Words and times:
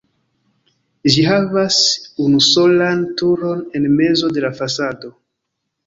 Ĝi 1.15 1.25
havas 1.27 1.77
unusolan 2.25 3.07
turon 3.23 3.65
en 3.81 3.89
mezo 4.03 4.35
de 4.37 4.49
la 4.51 4.57
fasado. 4.63 5.19